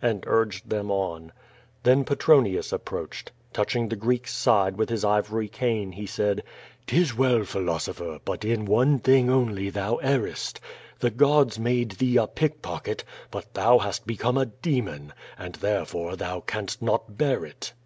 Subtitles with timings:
[0.00, 1.30] and urged them on.
[1.82, 3.30] Then Petronius approached.
[3.52, 6.42] Touching the Greek's side with his ivory cane, he said:"
[6.86, 10.60] 'Tis well, philosopher, but in one thing only thou errest.
[11.00, 16.40] The gods made thee a pickpocket, but thou hast become a demon, and therefore thou
[16.40, 17.74] canst not bear it."